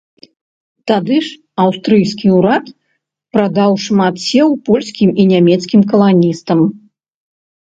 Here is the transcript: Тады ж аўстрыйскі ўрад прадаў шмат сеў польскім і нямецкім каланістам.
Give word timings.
Тады 0.91 1.17
ж 1.25 1.35
аўстрыйскі 1.63 2.27
ўрад 2.37 2.65
прадаў 3.35 3.71
шмат 3.85 4.15
сеў 4.25 4.47
польскім 4.71 5.09
і 5.13 5.23
нямецкім 5.35 5.81
каланістам. 5.95 6.59